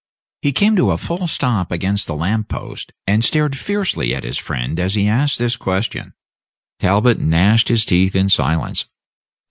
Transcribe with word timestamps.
He 0.41 0.51
came 0.51 0.75
to 0.77 0.89
a 0.89 0.97
full 0.97 1.27
stop 1.27 1.71
against 1.71 2.09
a 2.09 2.15
lamp 2.15 2.47
post, 2.47 2.91
and 3.05 3.23
stared 3.23 3.55
fiercely 3.55 4.15
at 4.15 4.23
his 4.23 4.35
friend 4.35 4.79
as 4.79 4.95
he 4.95 5.07
asked 5.07 5.37
this 5.37 5.55
question. 5.55 6.15
Talbot 6.79 7.19
gnashed 7.21 7.67
his 7.67 7.85
teeth 7.85 8.15
in 8.15 8.27
silence. 8.27 8.85